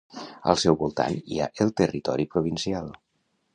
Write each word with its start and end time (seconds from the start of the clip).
Al 0.53 0.55
seu 0.61 0.77
voltant 0.79 1.19
hi 1.35 1.37
ha 1.43 1.49
el 1.67 1.75
territori 1.83 2.27
provincial. 2.35 2.93